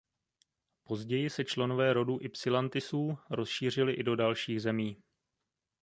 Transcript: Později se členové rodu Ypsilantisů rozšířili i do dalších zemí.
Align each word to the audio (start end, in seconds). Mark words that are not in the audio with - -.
Později 0.83 1.29
se 1.29 1.43
členové 1.45 1.93
rodu 1.93 2.17
Ypsilantisů 2.21 3.17
rozšířili 3.29 3.93
i 3.93 4.03
do 4.03 4.15
dalších 4.15 4.61
zemí. 4.61 5.03